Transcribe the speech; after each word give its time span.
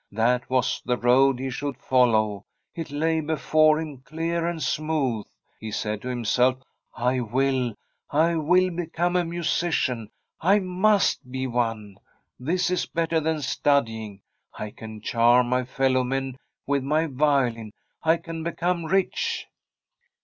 That 0.11 0.49
was 0.49 0.81
the 0.83 0.97
road 0.97 1.37
he 1.39 1.51
should 1.51 1.77
follow; 1.77 2.47
it 2.73 2.89
lay 2.89 3.19
before 3.21 3.79
him 3.79 3.99
clear 3.99 4.47
and 4.47 4.59
smooth. 4.59 5.27
He 5.59 5.69
said 5.69 6.01
to 6.01 6.07
himself:' 6.07 6.57
I 7.11 7.19
will— 7.19 7.75
I 8.09 8.35
will 8.35 8.71
be 8.71 8.87
come 8.87 9.15
a 9.15 9.23
musician 9.23 10.09
I 10.41 10.55
I 10.55 10.59
must 10.59 11.29
be 11.31 11.45
one 11.45 11.97
I 11.99 12.03
This 12.39 12.71
is 12.71 12.87
better 12.87 13.19
than 13.19 13.43
studying. 13.43 14.21
I 14.55 14.71
can 14.71 15.01
charm 15.01 15.49
my 15.49 15.65
fellow 15.65 16.03
men 16.03 16.39
with 16.65 16.81
my 16.83 17.05
violin; 17.05 17.71
I 18.01 18.17
can 18.17 18.41
become 18.43 18.85
rich.' 18.85 19.45